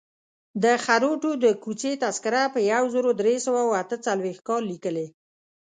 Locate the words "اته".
3.81-3.95